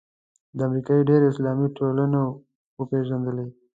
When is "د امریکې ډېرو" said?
0.57-1.25